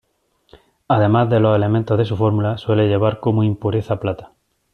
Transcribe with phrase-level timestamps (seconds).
[0.87, 4.31] Además de los elementos de su fórmula, suele llevar como impureza plata.